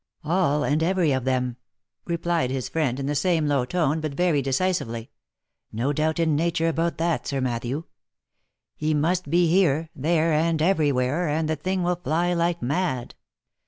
"All 0.23 0.63
and 0.63 0.81
every 0.81 1.11
of 1.11 1.25
them," 1.25 1.57
replied 2.07 2.49
his 2.49 2.69
friend, 2.69 2.99
in 2.99 3.05
the 3.05 3.13
same 3.13 3.45
low 3.47 3.65
tone, 3.65 4.01
but 4.01 4.15
very 4.15 4.41
decisively." 4.41 5.11
No 5.71 5.93
doubt 5.93 6.17
in 6.19 6.35
nature 6.35 6.69
about 6.69 6.97
that, 6.97 7.27
Sir 7.27 7.39
Matthew; 7.39 7.83
he 8.75 8.95
must 8.95 9.29
be 9.29 9.45
here, 9.47 9.91
there, 9.95 10.33
and 10.33 10.59
every 10.59 10.91
where, 10.91 11.27
and 11.29 11.47
the 11.47 11.55
thing 11.55 11.83
will 11.83 11.97
fly 11.97 12.33
like 12.33 12.63
mad." 12.63 13.13